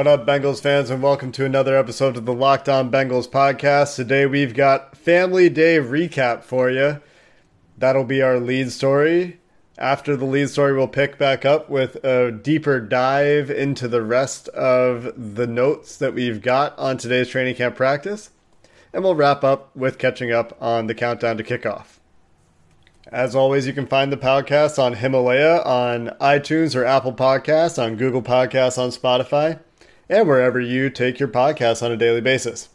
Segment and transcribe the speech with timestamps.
[0.00, 3.96] What up, Bengals fans, and welcome to another episode of the Locked On Bengals podcast.
[3.96, 7.02] Today we've got Family Day recap for you.
[7.76, 9.40] That'll be our lead story.
[9.76, 14.48] After the lead story, we'll pick back up with a deeper dive into the rest
[14.48, 18.30] of the notes that we've got on today's training camp practice.
[18.94, 21.98] And we'll wrap up with catching up on the countdown to kickoff.
[23.08, 27.96] As always, you can find the podcast on Himalaya, on iTunes or Apple Podcasts, on
[27.96, 29.58] Google Podcasts, on Spotify,
[30.10, 32.68] and wherever you take your podcasts on a daily basis.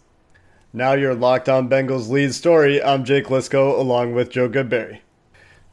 [0.71, 2.81] Now, your Locked On Bengals lead story.
[2.81, 4.99] I'm Jake Liscow along with Joe Goodberry.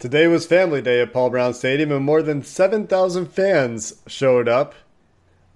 [0.01, 4.75] Today was Family Day at Paul Brown Stadium, and more than 7,000 fans showed up,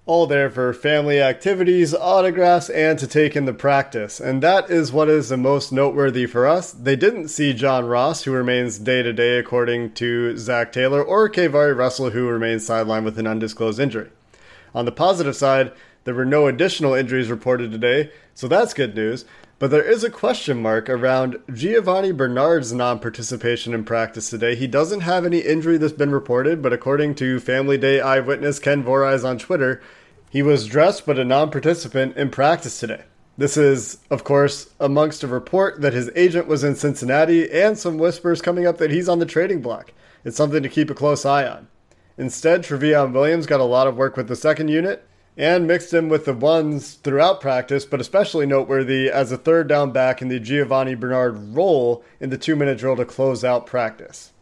[0.05, 4.21] all there for family activities, autographs, and to take in the practice.
[4.21, 6.71] And that is what is the most noteworthy for us.
[6.71, 11.29] They didn't see John Ross, who remains day to day according to Zac Taylor, or
[11.29, 14.09] KeiVarae Russell, who remains sidelined with an undisclosed injury.
[14.73, 15.73] On the positive side,
[16.07, 19.25] there were no additional injuries reported today, so that's good news.
[19.59, 24.55] But there is a question mark around Giovani Bernard's non participation in practice today.
[24.55, 28.83] He doesn't have any injury that's been reported, but according to Family Day eyewitness Ken
[28.83, 29.81] Voorhees on Twitter,
[30.29, 33.03] he was dressed but a non participant in practice today.
[33.37, 37.97] This is, of course, amongst a report that his agent was in Cincinnati and some
[37.97, 39.91] whispers coming up that he's on the trading block.
[40.23, 41.67] It's something to keep a close eye on.
[42.17, 45.03] Instead, Trayveon Williams got a lot of work with the second unit
[45.37, 49.91] and mixed in with the ones throughout practice, but especially noteworthy as a third down
[49.91, 54.33] back in the Giovani Bernard role in the two minute drill to close out practice.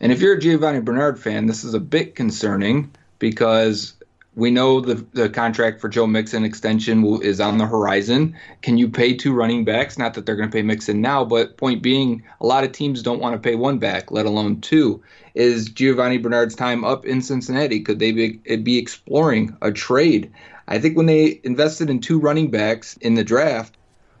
[0.00, 3.94] And if you're a Giovani Bernard fan, this is a bit concerning because
[4.38, 8.36] we know the, the contract for Joe Mixon extension will, is on the horizon.
[8.62, 9.98] Can you pay two running backs?
[9.98, 13.02] Not that they're going to pay Mixon now, but point being, a lot of teams
[13.02, 15.02] don't want to pay one back, let alone two.
[15.34, 17.80] Is Giovani Bernard's time up in Cincinnati?
[17.80, 20.32] Could they be, be exploring a trade?
[20.68, 23.76] I think when they invested in two running backs in the draft,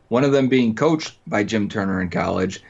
[0.08, 2.60] one of them being coached by Jim Turner in college,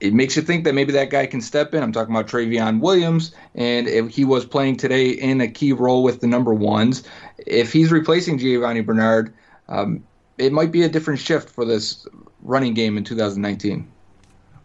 [0.00, 1.82] it makes you think that maybe that guy can step in.
[1.82, 6.02] I'm talking about Trayveon Williams, and if he was playing today in a key role
[6.02, 7.02] with the number ones,
[7.38, 9.32] if he's replacing Giovani Bernard,
[9.68, 10.04] um,
[10.38, 12.06] it might be a different shift for this
[12.42, 13.90] running game in 2019.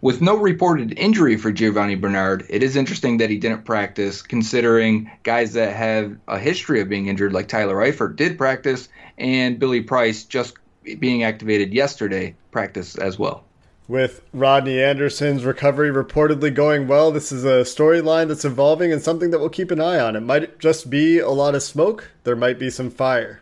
[0.01, 5.11] With no reported injury for Giovani Bernard, it is interesting that he didn't practice, considering
[5.23, 9.81] guys that have a history of being injured, like Tyler Eifert, did practice, and Billy
[9.81, 10.55] Price, just
[10.99, 13.45] being activated yesterday, practiced as well.
[13.87, 19.31] With Rodney Anderson's recovery reportedly going well, this is a storyline that's evolving and something
[19.31, 20.15] that we'll keep an eye on.
[20.15, 23.41] It might just be a lot of smoke, there might be some fire.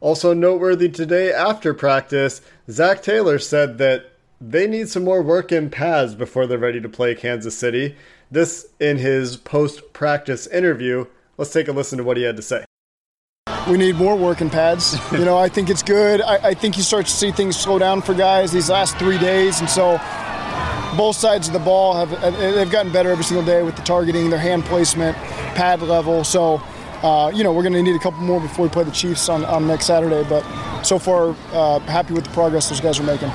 [0.00, 2.40] Also noteworthy today after practice,
[2.70, 6.88] Zac Taylor said that they need some more work in pads before they're ready to
[6.88, 7.96] play Kansas City.
[8.30, 11.04] This in his post practice interview.
[11.36, 12.64] Let's take a listen to what he had to say.
[13.68, 14.98] We need more working pads.
[15.12, 16.22] You know, I think it's good.
[16.22, 19.18] I, I think you start to see things slow down for guys these last three
[19.18, 19.98] days, and so
[20.96, 24.30] both sides of the ball have they've gotten better every single day with the targeting,
[24.30, 25.16] their hand placement,
[25.54, 26.24] pad level.
[26.24, 26.62] So,
[27.02, 29.28] uh, you know, we're going to need a couple more before we play the Chiefs
[29.28, 30.24] on, on next Saturday.
[30.28, 30.42] But
[30.82, 33.30] so far, uh, happy with the progress those guys are making.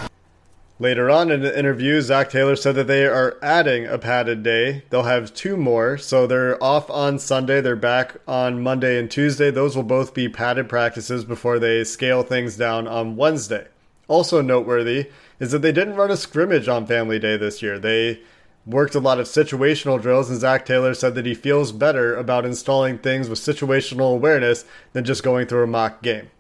[0.78, 4.84] Later on in the interview, Zac Taylor said that they are adding a padded day.
[4.90, 7.62] They'll have two more, so they're off on Sunday.
[7.62, 9.52] They're back on Monday and Tuesday.
[9.52, 13.68] Those will both be padded practices before they scale things down on Wednesday.
[14.10, 17.80] Also noteworthy is that they didn't run a scrimmage on Family Day this year.
[17.80, 18.20] They
[18.66, 22.46] worked a lot of situational drills, and Zac Taylor said that he feels better about
[22.46, 26.32] installing things with situational awareness than just going through a mock game.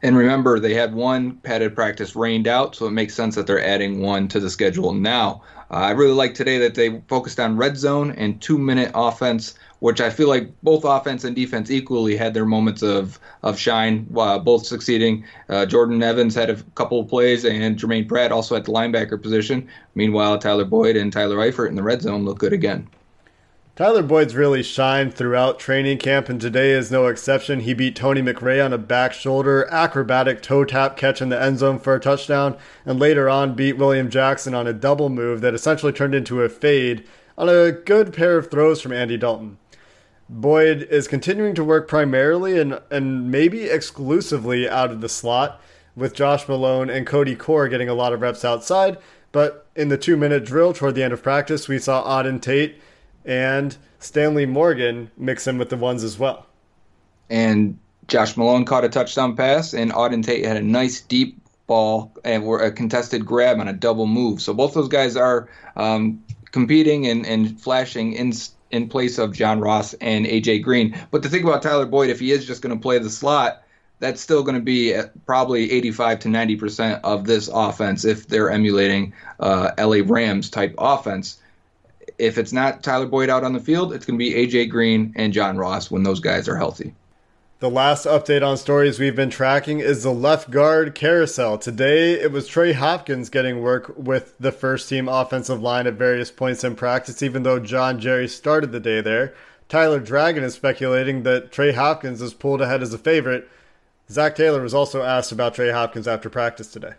[0.00, 3.64] And remember, they had one padded practice rained out, so it makes sense that they're
[3.64, 5.42] adding one to the schedule now.
[5.70, 9.54] Uh, I really like today that they focused on red zone and two minute offense,
[9.80, 14.06] which I feel like both offense and defense equally had their moments of, of shine,
[14.16, 15.24] uh, both succeeding.
[15.48, 19.20] Uh, Jordan Evans had a couple of plays, and Germaine Pratt also at the linebacker
[19.20, 19.68] position.
[19.96, 22.88] Meanwhile, Tyler Boyd and Tyler Eifert in the red zone look good again.
[23.78, 27.60] Tyler Boyd's really shined throughout training camp, and today is no exception.
[27.60, 31.60] He beat Tony McRae on a back shoulder, acrobatic toe tap catch in the end
[31.60, 35.54] zone for a touchdown, and later on beat William Jackson on a double move that
[35.54, 39.58] essentially turned into a fade on a good pair of throws from Andy Dalton.
[40.28, 45.60] Boyd is continuing to work primarily and, and maybe exclusively out of the slot,
[45.94, 48.98] with Josh Malone and Cody Core getting a lot of reps outside.
[49.30, 52.80] But in the two minute drill toward the end of practice, we saw Auden Tate
[53.24, 56.46] and Stanley Morgan mix in with the ones as well.
[57.30, 62.10] And Josh Malone caught a touchdown pass, and Auden Tate had a nice deep ball
[62.24, 64.40] and were a contested grab on a double move.
[64.40, 68.32] So both those guys are um, competing and, and flashing in
[68.70, 70.98] in place of John Ross and AJ Green.
[71.10, 73.62] But the thing about Tyler Boyd, if he is just going to play the slot,
[73.98, 74.94] that's still going to be
[75.24, 80.74] probably 85 to 90 percent of this offense if they're emulating uh, LA Rams type
[80.78, 81.40] offense
[82.18, 85.12] if it's not Tyler Boyd out on the field, it's going to be AJ Green
[85.16, 86.94] and John Ross when those guys are healthy.
[87.60, 91.58] The last update on stories we've been tracking is the left guard carousel.
[91.58, 96.30] Today, it was Trey Hopkins getting work with the first team offensive line at various
[96.30, 99.34] points in practice, even though John Jerry started the day there.
[99.68, 103.48] Tyler Dragon is speculating that Trey Hopkins is pulled ahead as a favorite.
[104.08, 106.94] Zac Taylor was also asked about Trey Hopkins after practice today.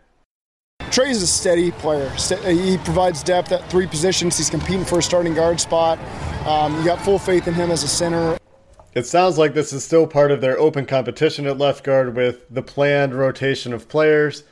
[0.99, 2.09] Trey's a steady player.
[2.45, 4.37] He provides depth at three positions.
[4.37, 5.97] He's competing for a starting guard spot.
[6.45, 8.37] Um, you got full faith in him as a center.
[8.93, 12.43] It sounds like this is still part of their open competition at left guard with
[12.49, 14.43] the planned rotation of players.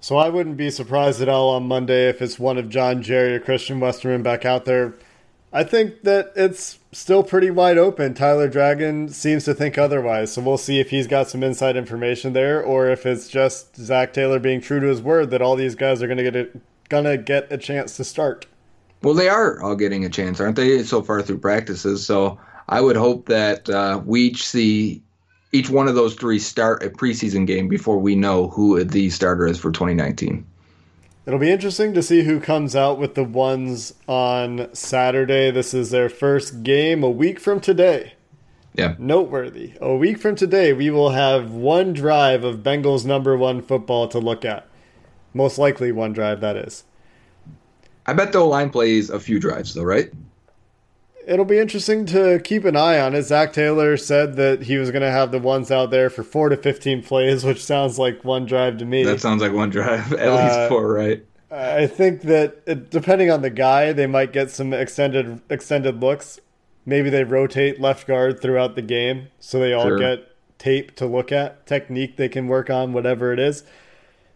[0.00, 3.36] So I wouldn't be surprised at all on Monday if it's one of John Jerry
[3.36, 4.94] or Christian Westerman back out there.
[5.52, 8.14] I think that it's still pretty wide open.
[8.14, 12.32] Tyler Dragon seems to think otherwise, so we'll see if he's got some inside information
[12.32, 15.74] there, or if it's just Zac Taylor being true to his word that all these
[15.74, 16.48] guys are gonna get a,
[16.88, 18.46] gonna get a chance to start.
[19.02, 20.82] Well, they are all getting a chance, aren't they?
[20.82, 22.38] So far through practices, so
[22.68, 25.02] I would hope that uh, we each see
[25.52, 29.46] each one of those three start a preseason game before we know who the starter
[29.46, 30.44] is for 2019.
[31.26, 35.50] It'll be interesting to see who comes out with the ones on Saturday.
[35.50, 38.12] This is their first game a week from today.
[38.74, 38.94] Yeah.
[38.96, 39.72] Noteworthy.
[39.80, 44.20] A week from today, we will have one drive of Bengals number one football to
[44.20, 44.68] look at.
[45.34, 46.84] Most likely one drive, that is.
[48.06, 50.12] I bet the line plays a few drives, though, right?
[51.26, 53.24] It'll be interesting to keep an eye on it.
[53.24, 56.48] Zac Taylor said that he was going to have the ones out there for four
[56.48, 59.02] to 15 plays, which sounds like one drive to me.
[59.02, 61.24] That sounds like one drive, at uh, least four, right?
[61.50, 66.40] I think that it, depending on the guy, they might get some extended extended looks.
[66.84, 69.98] Maybe they rotate left guard throughout the game, so they all sure.
[69.98, 73.64] get tape to look at, technique they can work on, whatever it is.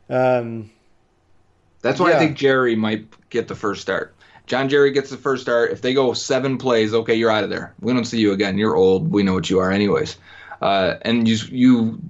[0.08, 0.70] Um,
[1.82, 2.16] That's why yeah.
[2.16, 4.14] I think Jerry might get the first start.
[4.50, 5.70] John Jerry gets the first start.
[5.70, 7.72] If they go seven plays, okay, you're out of there.
[7.78, 8.58] We don't see you again.
[8.58, 9.12] You're old.
[9.12, 10.16] We know what you are, anyways.
[10.60, 12.02] Uh, and you you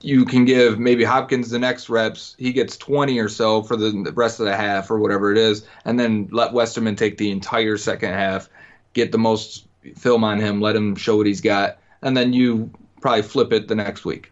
[0.00, 2.36] you can give maybe Hopkins the next reps.
[2.38, 5.66] He gets 20 or so for the rest of the half or whatever it is,
[5.84, 8.48] and then let Westerman take the entire second half,
[8.92, 9.66] get the most
[9.96, 13.66] film on him, let him show what he's got, and then you probably flip it
[13.66, 14.30] the next week.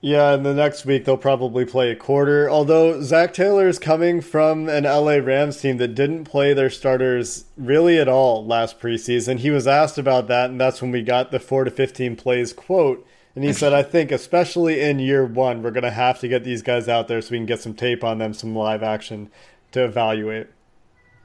[0.00, 2.48] Yeah, and the next week they'll probably play a quarter.
[2.48, 7.46] Although Zac Taylor is coming from an LA Rams team that didn't play their starters
[7.56, 9.40] really at all last preseason.
[9.40, 12.52] He was asked about that, and that's when we got the 4 to 15 plays
[12.52, 13.04] quote.
[13.34, 16.42] And he said, I think, especially in year one, we're going to have to get
[16.42, 19.30] these guys out there so we can get some tape on them, some live action
[19.72, 20.48] to evaluate.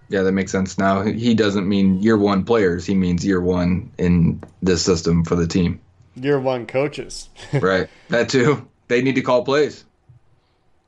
[0.09, 1.01] Yeah, that makes sense now.
[1.01, 5.47] He doesn't mean year one players, he means year one in this system for the
[5.47, 5.79] team
[6.15, 7.29] year one coaches.
[7.53, 7.89] right.
[8.09, 8.67] That too.
[8.87, 9.85] They need to call plays.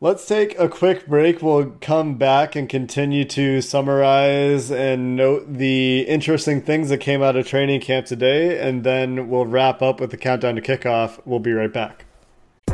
[0.02, 1.42] Let's take a quick break.
[1.42, 7.38] We'll come back and continue to summarize and note the interesting things that came out
[7.38, 11.20] of training camp today, and then we'll wrap up with the countdown to kickoff.
[11.26, 12.06] We'll be right back.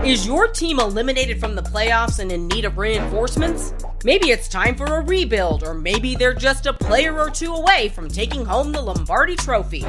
[0.04, 3.72] Is your team eliminated from the playoffs and in need of reinforcements?
[4.04, 7.90] Maybe it's time for a rebuild, or maybe they're just a player or two away
[7.90, 9.86] from taking home the Lombardi Trophy.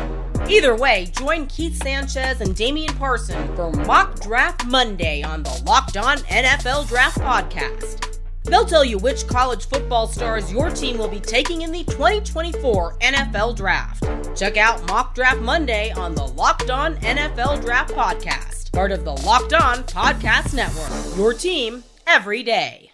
[0.49, 5.97] Either way, join Keith Sanchez and Damian Parson for Mock Draft Monday on the Locked
[5.97, 8.19] On NFL Draft Podcast.
[8.45, 12.99] They'll tell you which college football stars your team will be taking in the 2024
[12.99, 14.05] NFL Draft.
[14.37, 19.13] Check out Mock Draft Monday on the Locked On NFL Draft Podcast, part of the
[19.13, 21.17] Locked On Podcast Network.
[21.17, 22.91] Your team every day.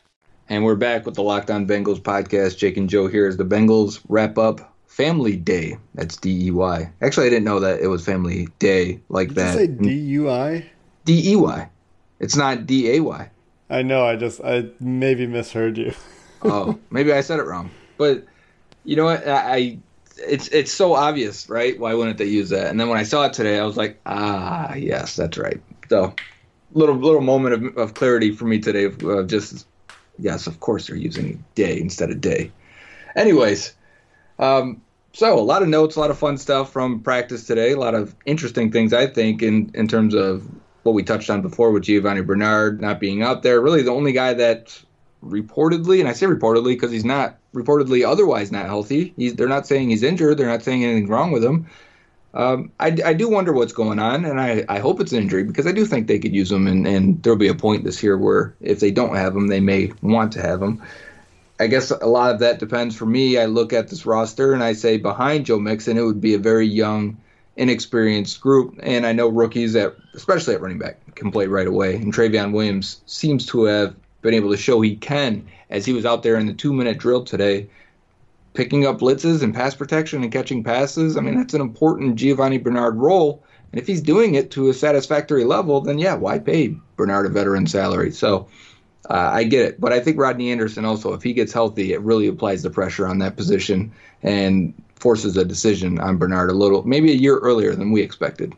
[0.50, 2.59] And we're back with the Locked On Bengals podcast.
[2.59, 5.78] Jake and Joe here as the Bengals wrap up Family Dey.
[5.95, 6.93] That's D E Y.
[7.00, 9.52] Actually, I didn't know that it was Family Day like Did that.
[9.52, 10.64] you say DUI?
[11.05, 11.71] D E Y.
[12.19, 13.31] It's not D A Y.
[13.71, 14.05] I know.
[14.05, 15.95] I just I maybe misheard you.
[16.40, 17.69] Oh, maybe I said it wrong.
[17.97, 18.25] But
[18.85, 19.26] you know what?
[19.26, 19.78] I, I
[20.19, 21.76] it's it's so obvious, right?
[21.78, 22.69] Why wouldn't they use that?
[22.69, 25.61] And then when I saw it today, I was like, ah, yes, that's right.
[25.88, 26.14] So
[26.75, 28.85] little little moment of, of clarity for me today.
[28.85, 29.67] Of uh, just
[30.21, 32.52] yes, of course they're using day instead of day.
[33.17, 33.75] Anyways,
[34.38, 34.81] um,
[35.12, 37.72] so a lot of notes, a lot of fun stuff from practice today.
[37.72, 40.48] A lot of interesting things, I think, in in terms of
[40.82, 43.60] what we touched on before with Giovani Bernard not being out there.
[43.60, 44.80] Really, the only guy that
[45.24, 49.12] reportedly, and I say reportedly because he's not reportedly otherwise not healthy.
[49.16, 50.38] He's, they're not saying he's injured.
[50.38, 51.68] They're not saying anything wrong with him.
[52.34, 55.44] Um, I, I do wonder what's going on, and I, I hope it's an injury
[55.44, 58.02] because I do think they could use him, and, and there'll be a point this
[58.02, 60.82] year where if they don't have him, they may want to have him.
[61.60, 63.38] I guess a lot of that depends for me.
[63.38, 66.38] I look at this roster and I say behind Joe Mixon, it would be a
[66.38, 67.18] very young,
[67.56, 71.96] inexperienced group, and I know rookies at especially at running back can play right away.
[71.96, 76.06] And Trayveon Williams seems to have been able to show he can as he was
[76.06, 77.68] out there in the two minute drill today,
[78.54, 81.16] picking up blitzes and pass protection and catching passes.
[81.16, 83.44] I mean, that's an important Giovani Bernard role.
[83.72, 87.28] And if he's doing it to a satisfactory level, then yeah, why pay Bernard a
[87.28, 88.12] veteran salary?
[88.12, 88.48] So
[89.08, 89.80] uh, I get it.
[89.80, 93.06] But I think Rodney Anderson also, if he gets healthy, it really applies the pressure
[93.06, 97.74] on that position and forces a decision on Bernard a little, maybe a year earlier
[97.74, 98.54] than we expected.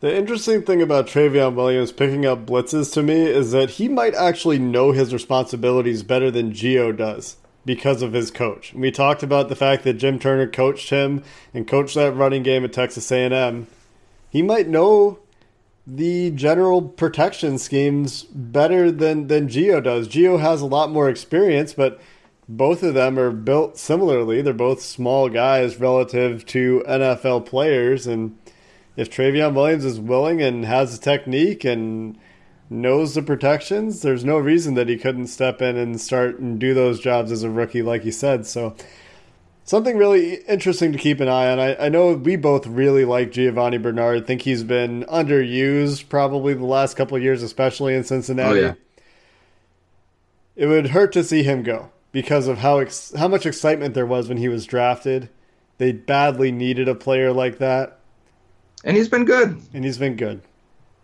[0.00, 4.14] The interesting thing about Trayveon Williams picking up blitzes to me is that he might
[4.14, 8.72] actually know his responsibilities better than Gio does because of his coach.
[8.72, 12.64] We talked about the fact that Jim Turner coached him and coached that running game
[12.64, 13.66] at Texas A&M.
[14.30, 15.18] He might know
[15.86, 20.08] the general protection schemes better than than Gio does.
[20.08, 22.00] Gio has a lot more experience, but
[22.48, 24.42] both of them are built similarly.
[24.42, 28.36] They're both small guys relative to NFL players and
[28.96, 32.18] if Trayveon Williams is willing and has the technique and
[32.68, 36.74] knows the protections, there's no reason that he couldn't step in and start and do
[36.74, 38.46] those jobs as a rookie, like you said.
[38.46, 38.76] So,
[39.64, 41.58] something really interesting to keep an eye on.
[41.60, 44.26] I, I know we both really like Giovani Bernard.
[44.26, 48.58] think he's been underused probably the last couple of years, especially in Cincinnati.
[48.58, 48.74] Oh, yeah.
[50.56, 54.06] It would hurt to see him go because of how ex- how much excitement there
[54.06, 55.28] was when he was drafted.
[55.78, 57.98] They badly needed a player like that,
[58.84, 59.58] And he's been good.
[59.72, 60.42] and he's been good.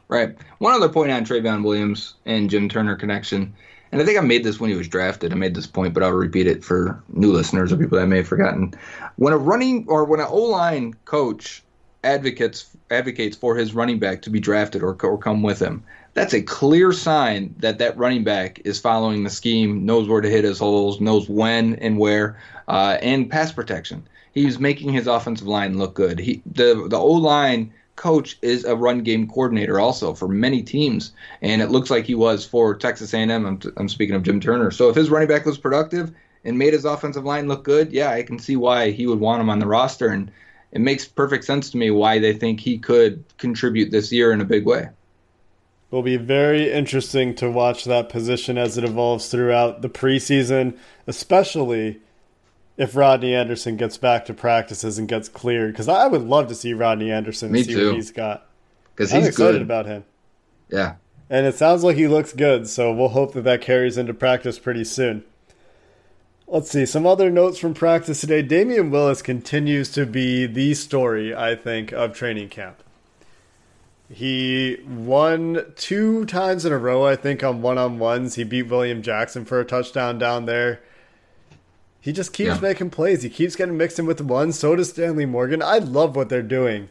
[0.09, 0.37] Right.
[0.59, 3.55] One other point on Trayveon Williams and Jim Turner connection,
[3.97, 5.33] and I think I made this when he was drafted.
[5.33, 8.19] I made this point, but I'll repeat it for new listeners or people that may
[8.19, 8.75] have forgotten.
[9.17, 11.63] When a running or when an O line coach
[12.05, 16.35] advocates advocates for his running back to be drafted or, or come with him, that's
[16.35, 20.45] a clear sign that that running back is following the scheme, knows where to hit
[20.45, 22.39] his holes, knows when and where,
[22.69, 24.07] uh, and pass protection.
[24.35, 26.19] He's making his offensive line look good.
[26.19, 31.13] He the the O line coach is a run game coordinator also for many teams,
[31.43, 33.31] and it looks like he was for Texas A&M.
[33.31, 34.71] I'm, I'm speaking of Jim Turner.
[34.71, 36.13] So if his running back was productive
[36.45, 39.41] and made his offensive line look good, yeah, I can see why he would want
[39.41, 40.31] him on the roster, and
[40.73, 44.41] it makes perfect sense to me why they think he could contribute this year in
[44.41, 44.91] a big way.
[45.91, 50.77] will be very interesting to watch that position as it evolves throughout the preseason,
[51.07, 52.01] especially
[52.77, 55.73] if Rodney Anderson gets back to practices and gets cleared.
[55.73, 57.87] Because I would love to see Rodney Anderson Me see too.
[57.89, 58.47] what he's got.
[58.95, 59.63] Because I'm he's excited good.
[59.63, 60.05] about him.
[60.71, 60.95] yeah.
[61.29, 64.61] And it sounds like he looks good, so we'll hope that that carries into practice
[64.61, 65.25] pretty soon.
[66.47, 68.45] Let's see, some other notes from practice today.
[68.45, 72.81] Damion Willis continues to be the story, I think, of training camp.
[74.09, 78.37] He won two times in a row, I think, on one on ones.
[78.37, 80.81] He beat William Jackson for a touchdown down there.
[82.07, 82.61] He just keeps Yeah.
[82.61, 83.23] making plays.
[83.25, 84.57] He keeps getting mixed in with the ones.
[84.57, 85.61] So does Stanley Morgan.
[85.61, 86.89] I love what they're doing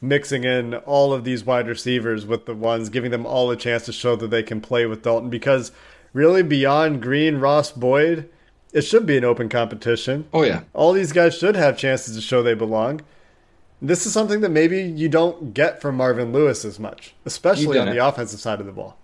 [0.00, 3.84] mixing in all of these wide receivers with the ones, giving them all a chance
[3.84, 5.28] to show that they can play with Dalton.
[5.28, 5.72] Because
[6.14, 8.30] really, beyond Green, Ross, Boyd,
[8.72, 10.24] it should be an open competition.
[10.32, 10.60] Oh yeah.
[10.72, 13.02] All these guys should have chances to show they belong.
[13.82, 17.90] This is something that maybe you don't get from Marvin Lewis as much, especially on
[17.90, 18.96] the offensive side of the ball.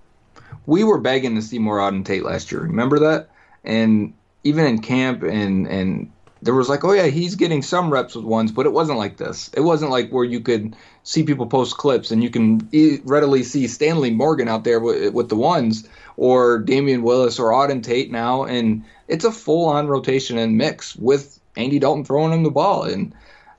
[0.64, 2.62] we were begging to see more Auden Tate last year.
[2.62, 3.28] Remember that?
[3.64, 6.10] And even in camp and and
[6.42, 9.16] there was like, oh yeah, he's getting some reps with ones, but it wasn't like
[9.16, 9.48] this.
[9.54, 12.68] It wasn't like where you could see people post clips and you can
[13.04, 17.82] readily see Stanley Morgan out there with, with the ones or Damion Willis or Auden
[17.82, 22.42] Tate now, and it's a full on rotation and mix with Andy Dalton throwing him
[22.42, 22.84] the ball.
[22.84, 23.14] And,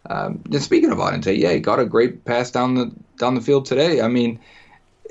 [0.09, 3.35] um, and speaking of Auden Tate, yeah, he got a great pass down the down
[3.35, 4.01] the field today.
[4.01, 4.39] I mean,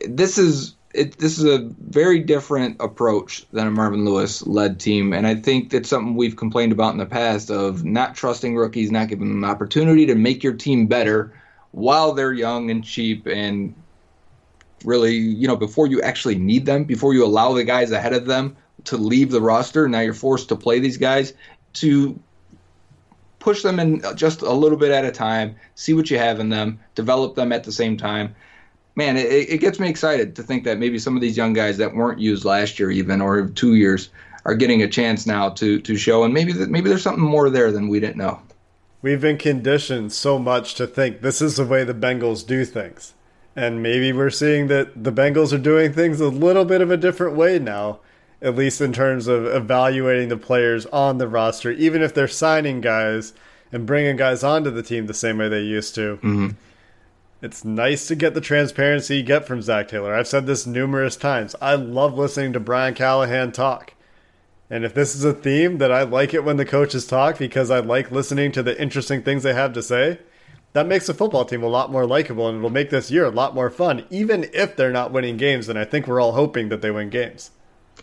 [0.06, 5.12] this is it, this is a very different approach than a Marvin Lewis led team,
[5.12, 8.90] and I think that's something we've complained about in the past of not trusting rookies,
[8.90, 11.32] not giving them an opportunity to make your team better
[11.70, 13.74] while they're young and cheap, and
[14.84, 18.26] really, you know, before you actually need them, before you allow the guys ahead of
[18.26, 19.88] them to leave the roster.
[19.88, 21.32] Now you're forced to play these guys
[21.74, 22.18] to
[23.38, 26.50] push them in just a little bit at a time, see what you have in
[26.50, 28.34] them, develop them at the same time
[28.94, 31.78] man, it, it gets me excited to think that maybe some of these young guys
[31.78, 34.10] that weren't used last year, even or two years,
[34.44, 37.50] are getting a chance now to to show, and maybe that maybe there's something more
[37.50, 38.40] there than we didn't know.
[39.02, 43.14] We've been conditioned so much to think this is the way the Bengals do things.
[43.54, 46.96] And maybe we're seeing that the Bengals are doing things a little bit of a
[46.96, 47.98] different way now,
[48.40, 52.80] at least in terms of evaluating the players on the roster, even if they're signing
[52.80, 53.32] guys
[53.72, 56.16] and bringing guys onto the team the same way they used to.
[56.18, 56.48] Mm-hmm.
[57.42, 60.14] It's nice to get the transparency you get from Zac Taylor.
[60.14, 61.56] I've said this numerous times.
[61.60, 63.94] I love listening to Brian Callahan talk.
[64.70, 67.68] And if this is a theme that I like it when the coaches talk because
[67.68, 70.20] I like listening to the interesting things they have to say,
[70.72, 73.30] that makes the football team a lot more likable and it'll make this year a
[73.30, 75.68] lot more fun, even if they're not winning games.
[75.68, 77.50] And I think we're all hoping that they win games.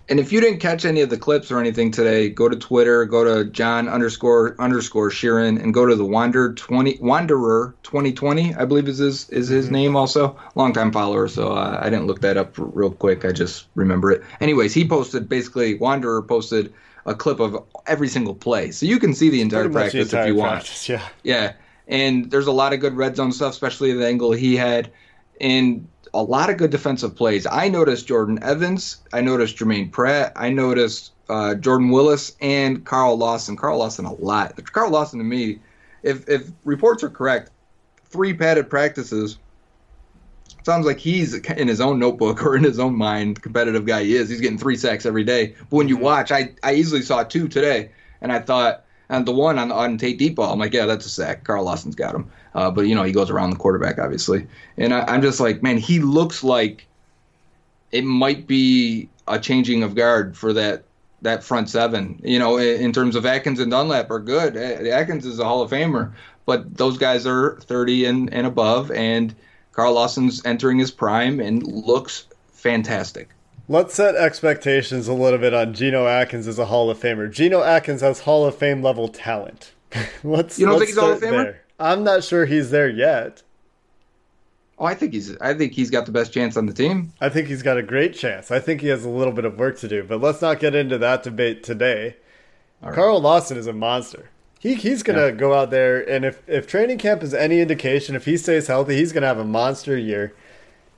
[0.10, 3.06] And if you didn't catch any of the clips or anything today, go to Twitter,
[3.06, 8.56] go to John underscore underscore Sheeran, and go to the Wander twenty Wanderer twenty twenty.
[8.56, 10.36] I believe is his is his name also.
[10.56, 13.24] Longtime follower, so uh, I didn't look that up real quick.
[13.24, 14.24] I just remember it.
[14.42, 16.74] Anyways, he posted basically Wanderer posted
[17.06, 20.14] a clip of every single play, so you can see the entire much the practice
[20.14, 20.90] entire if you want.
[20.90, 21.08] Yeah.
[21.22, 21.54] Yeah,
[21.88, 24.92] and there's a lot of good red zone stuff, especially the angle he had,
[25.40, 27.46] and a lot of good defensive plays.
[27.46, 33.18] I noticed Jordan Evans, I noticed Germaine Pratt, I noticed uh, Jordan Willis and Carl
[33.18, 33.56] Lawson.
[33.56, 34.60] Carl Lawson a lot.
[34.72, 35.60] Carl Lawson to me,
[36.04, 37.52] if if reports are correct,
[38.06, 39.38] three padded practices.
[40.66, 44.16] Sounds like he's in his own notebook or in his own mind, competitive guy he
[44.16, 44.30] is.
[44.30, 45.56] He's getting three sacks every day.
[45.70, 49.32] But when you watch, I, I easily saw two today, and I thought, and the
[49.32, 51.44] one on on Tate deep ball, I'm like, yeah, that's a sack.
[51.44, 52.32] Carl Lawson's got him.
[52.56, 55.62] Uh, but you know, he goes around the quarterback, obviously, and I, I'm just like,
[55.62, 56.88] man, he looks like
[57.92, 60.84] it might be a changing of guard for that
[61.22, 62.20] that front seven.
[62.24, 64.56] You know, in, in terms of Atkins and Dunlap are good.
[64.58, 66.14] Atkins is a Hall of Famer,
[66.46, 69.36] but those guys are 30 and, and above, and
[69.74, 73.30] Carl Lawson's entering his prime and looks fantastic.
[73.68, 77.32] Let's set expectations a little bit on Geno Atkins as a Hall of Famer.
[77.32, 79.74] Geno Atkins has Hall of Fame level talent.
[80.24, 80.58] let's.
[80.58, 81.44] You don't let's think he's a Hall of Famer?
[81.44, 81.62] there.
[81.80, 83.42] I'm not sure he's there yet.
[84.78, 87.12] Oh, I think he's I think he's got the best chance on the team.
[87.20, 88.50] I think he's got a great chance.
[88.52, 90.74] I think he has a little bit of work to do, but let's not get
[90.76, 92.16] into that debate today.
[92.82, 92.94] Right.
[92.94, 94.30] Carl Lawson is a monster.
[94.60, 95.32] He he's gonna Yeah.
[95.32, 98.96] go out there, and if if training camp is any indication, if he stays healthy,
[98.96, 100.34] he's gonna have a monster year.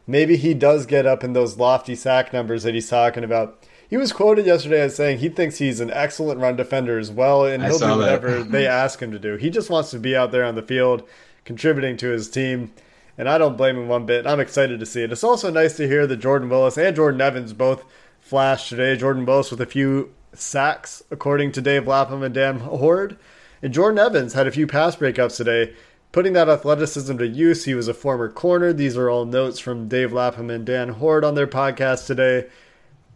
[0.08, 3.63] Maybe he does get up in those lofty sack numbers that he's talking about.
[3.91, 7.45] He was quoted yesterday as saying he thinks he's an excellent run defender as well,
[7.45, 9.36] and he'll do whatever they ask him to do.
[9.36, 11.06] He just wants to be out there on the field,
[11.43, 12.71] contributing to his team,
[13.17, 14.25] and I don't blame him one bit.
[14.25, 15.12] I'm excited to see it.
[15.12, 17.84] It's also nice to hear that Jordan Willis and Jordan Evans both
[18.21, 18.95] flashed today.
[18.95, 23.17] Jordan Willis with a few sacks, according to Dave Lapham and Dan Hoard.
[23.62, 25.73] And Jordan Evans had a few pass breakups today,
[26.13, 27.65] putting that athleticism to use.
[27.65, 28.71] He was a former corner.
[28.71, 32.47] These are all notes from Dave Lapham and Dan Hoard on their podcast today.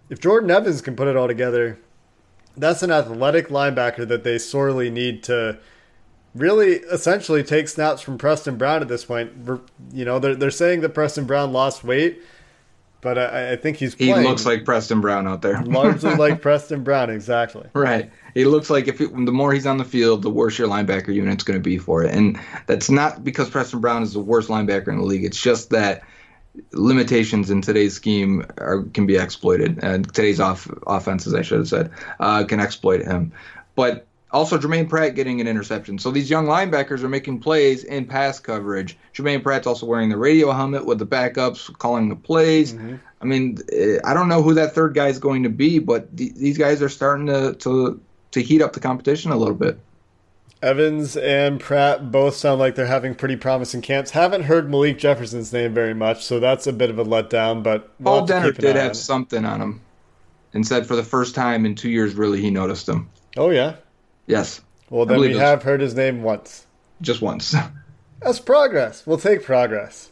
[0.10, 1.80] If Jordan Evans can put it all together,
[2.58, 5.58] that's an athletic linebacker that they sorely need to
[6.34, 9.32] really essentially take snaps from Preston Brown at this point.
[9.94, 12.22] You know, they're, they're saying that Preston Brown lost weight,
[13.02, 15.62] but I, I think he's He looks like Preston Brown out there.
[15.64, 17.68] largely like Preston Brown, exactly.
[17.74, 18.12] Right.
[18.34, 21.14] He looks like if it, the more he's on the field, the worse your linebacker
[21.14, 22.14] unit's going to be for it.
[22.14, 25.24] And that's not because Preston Brown is the worst linebacker in the league.
[25.24, 26.04] It's just that
[26.72, 29.84] limitations in today's scheme are, can be exploited.
[29.84, 33.32] And today's off offenses, I should have said, uh, can exploit him.
[33.76, 35.98] But also Germaine Pratt getting an interception.
[35.98, 38.98] So these young linebackers are making plays in pass coverage.
[39.14, 42.74] Germaine Pratt's also wearing the radio helmet with the backups, calling the plays.
[43.22, 46.16] I mean, eh, I don't know who that third guy is going to be, but
[46.16, 49.80] th- these guys are starting to, to to heat up the competition a little bit.
[50.62, 54.12] Evans and Pratt both sound like they're having pretty promising camps.
[54.12, 57.62] Haven't heard Malik Jefferson's name very much, so that's a bit of a letdown.
[57.62, 59.82] But we'll Paul have to Dehner keep an did have something on him,
[60.54, 63.10] and said for the first time in two years, really, he noticed him.
[63.38, 63.76] Oh yeah,
[64.28, 66.66] Yes, Well, then we was- have heard his name once.
[67.02, 67.54] Just once.
[68.22, 69.06] That's progress.
[69.06, 70.12] We'll take progress.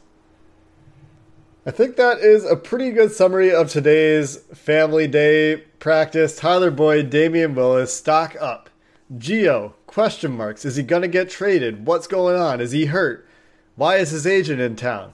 [1.66, 6.36] I think that is a pretty good summary of today's Family Day practice.
[6.36, 8.70] Tyler Boyd, Damion Willis, stock up.
[9.16, 10.66] Gio, question marks.
[10.66, 11.86] Is he going to get traded?
[11.86, 12.60] What's going on?
[12.60, 13.28] Is he hurt?
[13.76, 15.14] Why is his agent in town?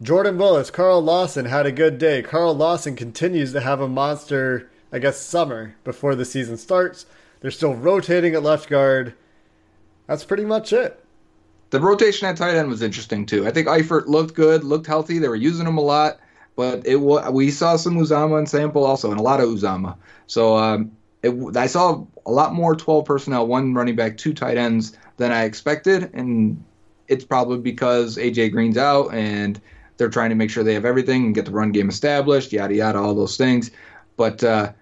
[0.00, 2.22] Jordan Willis, Carl Lawson had a good day.
[2.22, 7.06] Carl Lawson continues to have a monster, I guess, summer before the season starts.
[7.40, 9.14] They're still rotating at left guard.
[10.06, 11.02] That's pretty much it.
[11.70, 13.46] The rotation at tight end was interesting too.
[13.48, 15.18] I think Eifert looked good, looked healthy.
[15.18, 16.20] They were using him a lot,
[16.54, 19.96] but it we saw some Uzomah and Sample also, and a lot of Uzomah.
[20.28, 20.92] So um,
[21.24, 25.32] it, I saw a lot more 12 personnel, one running back, two tight ends than
[25.32, 26.62] I expected, and
[27.08, 29.60] it's probably because AJ Green's out and
[29.96, 32.74] they're trying to make sure they have everything and get the run game established, yada
[32.74, 33.70] yada, all those things.
[34.16, 34.72] But uh,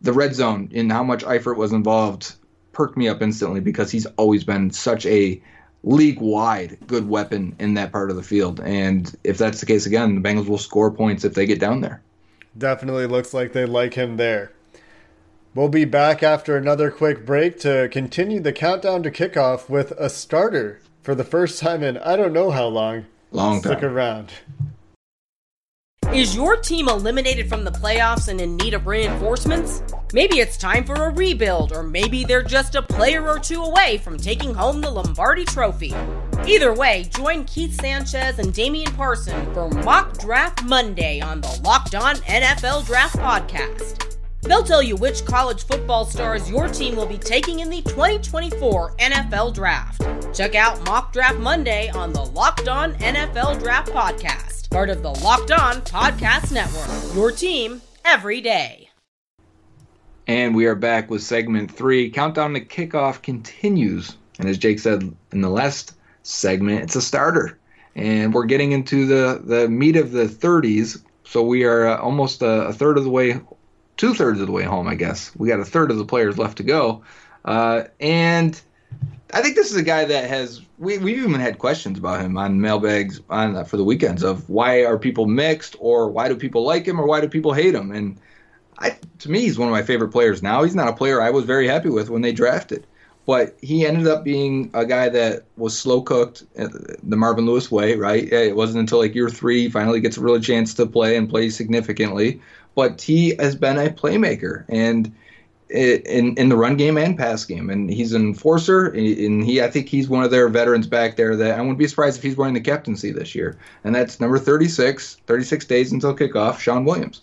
[0.00, 2.34] the red zone and how much Eifert was involved
[2.72, 5.40] perked me up instantly because he's always been such a
[5.82, 8.60] league wide good weapon in that part of the field.
[8.60, 11.80] And if that's the case again, the Bengals will score points if they get down
[11.80, 12.00] there.
[12.56, 14.52] Definitely looks like they like him there.
[15.52, 20.08] We'll be back after another quick break to continue the countdown to kickoff with a
[20.08, 23.06] starter for the first time in I don't know how long.
[23.32, 24.32] Long Stick around.
[26.12, 29.82] Is your team eliminated from the playoffs and in need of reinforcements?
[30.12, 33.98] Maybe it's time for a rebuild, or maybe they're just a player or two away
[33.98, 35.94] from taking home the Lombardi Trophy.
[36.46, 41.94] Either way, join Keith Sanchez and Damian Parson for Mock Draft Monday on the Locked
[41.94, 44.19] On NFL Draft Podcast.
[44.42, 48.96] They'll tell you which college football stars your team will be taking in the 2024
[48.96, 50.02] NFL Draft.
[50.34, 55.10] Check out Mock Draft Monday on the Locked On NFL Draft Podcast, part of the
[55.10, 57.14] Locked On Podcast Network.
[57.14, 58.88] Your team every day.
[60.26, 62.08] And we are back with segment three.
[62.08, 64.16] Countdown to kickoff continues.
[64.38, 67.58] And as Jake said in the last segment, it's a starter.
[67.96, 71.02] And we're getting into the, the meat of the 30s.
[71.24, 73.40] So we are uh, almost a, a third of the way,
[74.00, 75.30] two thirds of the way home, I guess.
[75.36, 77.02] We got a third of the players left to go.
[77.44, 78.58] Uh, and
[79.34, 82.38] I think this is a guy that has we we even had questions about him
[82.38, 86.34] on mailbags on uh, for the weekends of why are people mixed or why do
[86.34, 88.18] people like him or why do people hate him and
[88.78, 90.62] I to me he's one of my favorite players now.
[90.62, 92.86] He's not a player I was very happy with when they drafted,
[93.26, 96.68] but he ended up being a guy that was slow cooked uh,
[97.02, 98.32] the Marvin Lewis way, right?
[98.32, 101.28] It wasn't until like year 3 he finally gets a real chance to play and
[101.28, 102.40] play significantly,
[102.74, 105.12] but he has been a playmaker and
[105.70, 108.86] in in the run game and pass game, and he's an enforcer.
[108.86, 111.86] And he, I think he's one of their veterans back there that I wouldn't be
[111.86, 113.56] surprised if he's wearing the captaincy this year.
[113.84, 117.22] And that's number 36, 36 days until kickoff, Shawn Williams.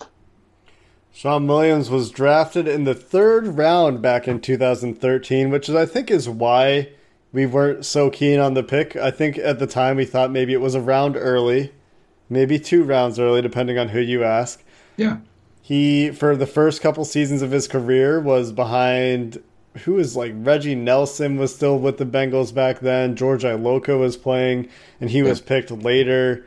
[1.12, 6.12] Shawn Williams was drafted in the third round back in 2013, which is I think
[6.12, 6.90] is why
[7.34, 8.96] we weren't so keen on the pick.
[8.96, 11.74] I think at the time we thought maybe it was a round early,
[12.30, 14.64] maybe two rounds early, depending on who you ask.
[14.96, 15.18] Yeah,
[15.72, 19.44] He, for the first couple seasons of his career, was behind
[19.84, 23.18] who was like Reggie Nelson was still with the Bengals back then.
[23.18, 24.70] George Iloka was playing,
[25.02, 25.46] and he was Yeah.
[25.46, 26.46] picked later.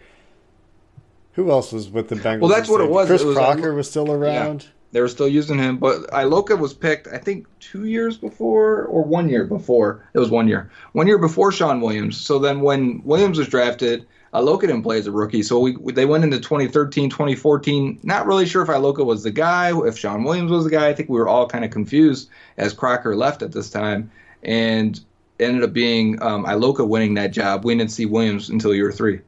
[1.35, 2.41] Who else was with the Bengals?
[2.41, 3.09] Well, that's what it was.
[3.09, 4.69] Chris It was, Crocker was still around.
[4.93, 9.05] they were still using him, but Iloka was picked, I think, two years before or
[9.05, 10.03] one year before.
[10.15, 12.17] It was one year, one year before Shawn Williams.
[12.17, 15.43] So then when Williams was drafted, Iloka didn't play as a rookie.
[15.43, 18.01] So we they went into 2013, 2014.
[18.03, 20.89] Not really sure if Iloka was the guy, if Shawn Williams was the guy.
[20.89, 24.11] I think we were all kind of confused as Crocker left at this time,
[24.43, 25.01] and
[25.41, 27.65] ended up being um, Iloka winning that job.
[27.65, 29.21] We didn't see Williams until year three.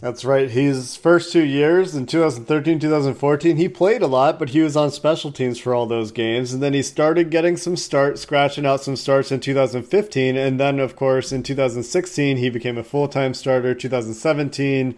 [0.00, 0.50] That's right.
[0.50, 4.90] His first two years in 2013, 2014, he played a lot, but he was on
[4.90, 6.52] special teams for all those games.
[6.52, 10.36] And then he started getting some starts, scratching out some starts in 2015.
[10.36, 13.74] And then, of course, in 2016, he became a full time starter.
[13.74, 14.94] 2017,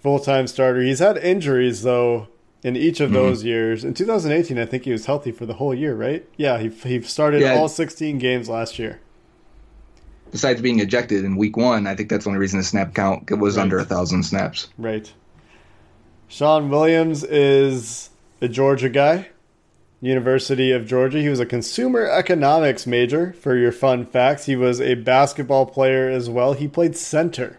[0.00, 0.82] full time starter.
[0.82, 2.28] He's had injuries, though,
[2.62, 3.16] in each of mm-hmm.
[3.16, 3.84] those years.
[3.84, 6.26] In 2018, I think he was healthy for the whole year, right?
[6.36, 7.54] Yeah, he, he started Yeah.
[7.54, 9.00] all 16 games last year.
[10.30, 13.30] Besides being ejected in week one, I think that's the only reason the snap count
[13.38, 13.62] was Right.
[13.62, 14.68] under a thousand snaps.
[14.78, 15.12] Right.
[16.28, 18.10] Shawn Williams is
[18.40, 19.28] a Georgia guy,
[20.00, 21.20] University of Georgia.
[21.20, 24.46] He was a consumer economics major for your fun facts.
[24.46, 26.52] He was a basketball player as well.
[26.54, 27.58] He played center.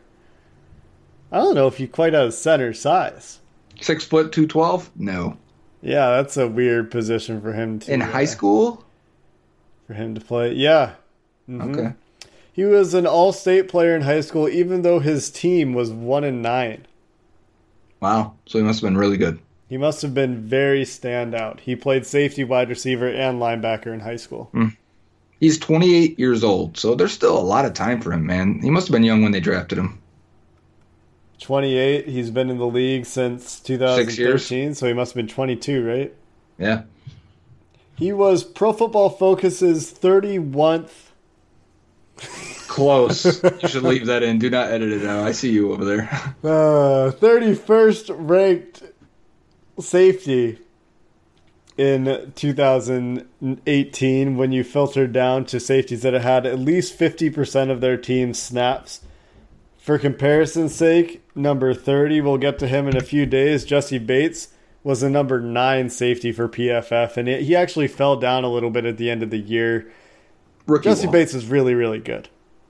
[1.32, 3.40] I don't know if he quite has center size.
[3.80, 4.90] Six foot two twelve?
[4.96, 5.38] No.
[5.82, 8.84] Yeah, that's a weird position for him to In uh, high school?
[9.88, 10.54] for him to play.
[10.54, 10.92] Yeah.
[11.50, 11.76] Mhm.
[11.78, 11.94] Okay.
[12.56, 16.42] He was an all-state player in high school even though his team was 1 and
[16.42, 16.88] 9.
[18.00, 18.36] Wow.
[18.46, 19.40] So he must have been really good.
[19.68, 21.60] He must have been very standout.
[21.60, 24.46] He played safety, wide receiver, and linebacker in high school.
[24.54, 24.70] Hmm.
[25.38, 28.62] He's 28 years old, so there's still a lot of time for him, man.
[28.62, 30.02] He must have been young when they drafted him.
[31.42, 32.08] 28.
[32.08, 36.14] He's been in the league since 2013, so he must have been 22, right?
[36.58, 36.84] Yeah.
[37.96, 41.05] He was Pro Football Focus's 31st.
[42.18, 43.44] Close.
[43.44, 44.40] you should leave that in.
[44.40, 45.26] Do not edit it out.
[45.26, 46.10] I see you over there.
[46.44, 48.84] Uh, 31st ranked
[49.80, 50.60] safety
[51.78, 57.98] in 2018 when you filtered down to safeties that had at least 50% of their
[57.98, 59.02] team's snaps.
[59.78, 64.50] For comparison's sake, number 30, we'll get to him in a few days, Jessie Bates
[64.84, 68.70] was the number 9 safety for PFF and it, he actually fell down a little
[68.70, 69.92] bit at the end of the year.
[70.68, 71.14] Rookie Jessie wall.
[71.14, 72.30] Bates is really really good.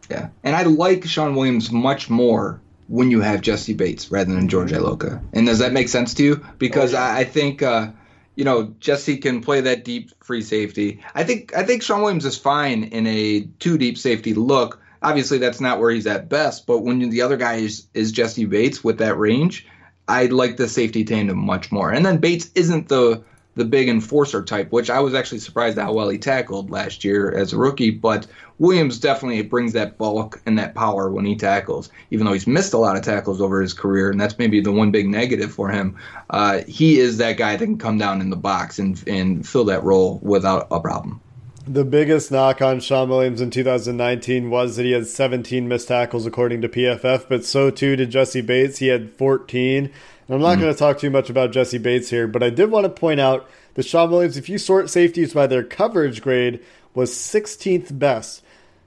[0.10, 0.30] Yeah.
[0.44, 4.72] And I like Shawn Williams much more when you have Jessie Bates rather than George
[4.72, 5.22] Iloka.
[5.34, 6.46] And does that make sense to you?
[6.60, 7.92] Because I, I think uh,
[8.36, 11.02] you know, Jessie can play that deep free safety.
[11.16, 14.82] I think I think Shawn Williams is fine in a two deep safety look.
[15.02, 18.46] Obviously that's not where he's at best, but when the other guy is, is Jessie
[18.46, 19.68] Bates with that range,
[20.08, 21.92] I like the safety tandem much more.
[21.92, 23.24] And then Bates isn't the
[23.56, 27.32] the big enforcer type, which I was actually surprised how well he tackled last year
[27.32, 27.90] as a rookie.
[27.90, 28.28] But
[28.60, 32.74] Williams definitely brings that bulk and that power when he tackles, even though he's missed
[32.74, 35.70] a lot of tackles over his career, and that's maybe the one big negative for
[35.70, 35.96] him.
[36.30, 39.66] Uh, he is that guy that can come down in the box and and fill
[39.66, 41.22] that role without a problem.
[41.68, 46.28] The biggest knock on Shawn Williams in 2019 was that he had 17 missed tackles
[46.28, 48.78] according to PFF, but so too did Jessie Bates.
[48.78, 49.86] He had 14.
[49.86, 49.92] And
[50.30, 50.62] I'm not mm.
[50.62, 53.20] going to talk too much about Jessie Bates here, but I did want to point
[53.20, 58.44] out that Shawn Williams, if you sort safeties by their coverage grade, was 16th best.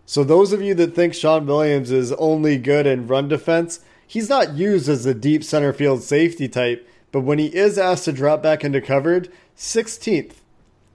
[0.07, 4.29] So those of you that think Shawn Williams is only good in run defense, he's
[4.29, 8.13] not used as a deep center field safety type, but when he is asked to
[8.13, 10.35] drop back into coverage, 16th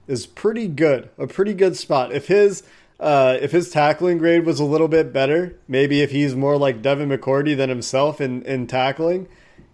[0.06, 2.12] is pretty good, a pretty good spot.
[2.12, 2.62] If his
[3.00, 6.80] uh, if his tackling grade was a little bit better, maybe if he's more like
[6.80, 9.26] Devin McCourty than himself in, in tackling,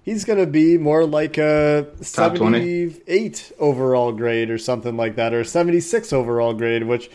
[0.03, 2.91] he's going to be more like a Top 20.
[2.91, 7.11] 78 overall grade or something like that, or 76 overall grade, which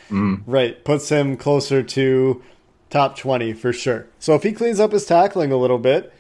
[0.45, 2.43] right puts him closer to
[2.89, 4.08] top 20 for sure.
[4.19, 6.13] So if he cleans up his tackling a little bit,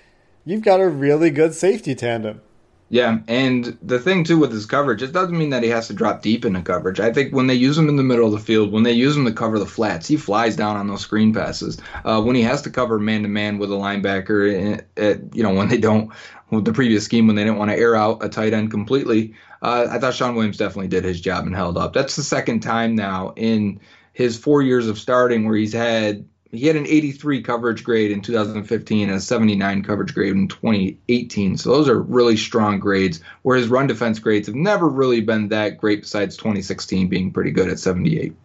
[0.45, 2.41] you've got a really good safety tandem.
[2.89, 5.93] Yeah, and the thing too with his coverage, it doesn't mean that he has to
[5.93, 6.99] drop deep into coverage.
[6.99, 9.17] I think when they use him in the middle of the field, when they use
[9.17, 11.79] him to cover the flats, he flies down on those screen passes.
[12.03, 15.41] Uh, when he has to cover man to man with a linebacker, eh, eh, you
[15.41, 16.11] know, when they don't,
[16.51, 19.33] with the previous scheme, when they didn't want to air out a tight end completely,
[19.63, 21.93] uh, I thought Shawn Williams definitely did his job and held up.
[21.93, 23.79] That's the second time now in
[24.13, 26.23] his four years of starting where he's had
[26.57, 31.57] he had an 83 coverage grade in 2015 and a 79 coverage grade in 2018.
[31.57, 33.21] So those are really strong grades.
[33.41, 37.51] Where his run defense grades have never really been that great, besides 2016 being pretty
[37.51, 38.35] good at 78.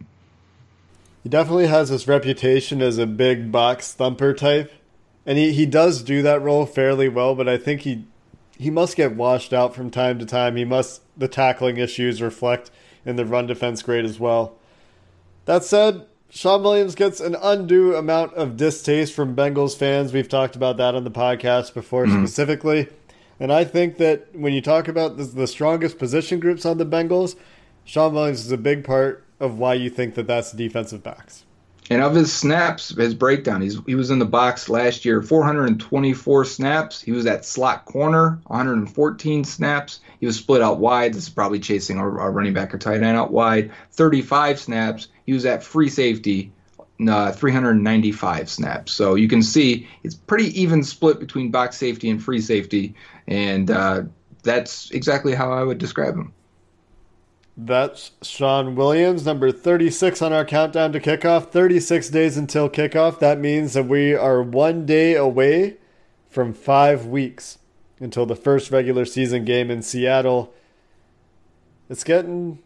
[1.23, 4.71] He definitely has this reputation as a big box thumper type,
[5.25, 7.35] and he, he does do that role fairly well.
[7.35, 8.05] But I think he
[8.57, 10.55] he must get washed out from time to time.
[10.55, 12.71] He must the tackling issues reflect
[13.05, 14.55] in the run defense grade as well.
[15.45, 20.13] That said, Shawn Williams gets an undue amount of distaste from Bengals fans.
[20.13, 22.23] We've talked about that on the podcast before mm-hmm.
[22.23, 22.87] specifically.
[23.37, 26.85] And I think that when you talk about the, the strongest position groups on the
[26.85, 27.35] Bengals,
[27.83, 31.43] Shawn Williams is a big part of why you think that that's defensive backs.
[31.91, 36.45] And of his snaps, his breakdown, he's, he was in the box last year, 424
[36.45, 37.01] snaps.
[37.01, 39.99] He was at slot corner, 114 snaps.
[40.21, 41.13] He was split out wide.
[41.13, 43.71] This is probably chasing a, a running back or tight end out wide.
[43.91, 45.09] 35 snaps.
[45.25, 46.53] He was at free safety,
[47.05, 48.93] uh, 395 snaps.
[48.93, 52.95] So you can see it's pretty even split between box safety and free safety.
[53.27, 54.03] And uh,
[54.43, 56.33] that's exactly how I would describe him.
[57.63, 61.51] That's Shawn Williams, number 36 on our countdown to kickoff.
[61.51, 63.19] 36 days until kickoff.
[63.19, 65.77] That means that we are one day away
[66.27, 67.59] from five weeks
[67.99, 70.51] until the first regular season game in Seattle.
[71.87, 72.57] It's getting,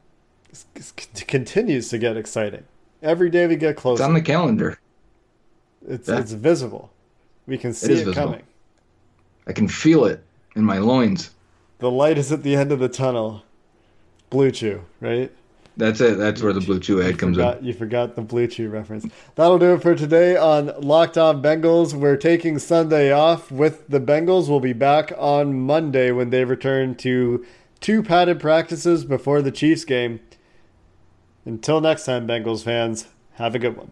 [0.76, 2.64] it continues to get exciting.
[3.02, 4.02] Every day we get closer.
[4.02, 4.80] It's on the calendar.
[5.86, 6.20] It's, Yeah.
[6.20, 6.94] it's visible.
[7.48, 8.44] We can see is it, coming.
[9.46, 10.24] I can feel it
[10.56, 11.32] in my loins.
[11.80, 13.44] The light is at the end of the tunnel.
[14.30, 15.32] Blue Chew, right?
[15.78, 16.18] That's it.
[16.18, 17.44] That's where the Blue Chew ad comes in.
[17.44, 19.06] forgot, You forgot the Blue Chew reference.
[19.36, 21.94] That'll do it for today on Locked On Bengals.
[21.94, 24.48] We're taking Sunday off with the Bengals.
[24.48, 27.46] We'll be back on Monday when they return to
[27.82, 30.22] two padded practices before the Chiefs game.
[31.44, 33.92] Until next time, Bengals fans, have a good one.